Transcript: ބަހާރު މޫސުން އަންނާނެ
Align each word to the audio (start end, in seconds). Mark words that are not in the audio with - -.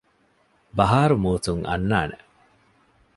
ބަހާރު 0.77 1.15
މޫސުން 1.23 1.63
އަންނާނެ 1.69 2.17